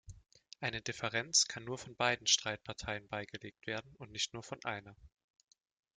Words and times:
Eine 0.61 0.81
Differenz 0.81 1.45
kann 1.47 1.63
nur 1.63 1.77
von 1.77 1.95
beiden 1.95 2.25
Streitparteien 2.25 3.07
beigelegt 3.07 3.67
werden 3.67 3.93
und 3.99 4.09
nicht 4.11 4.33
nur 4.33 4.41
von 4.41 4.57
einer. 4.65 4.95